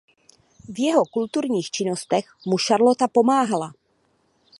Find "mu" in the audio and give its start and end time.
2.45-2.57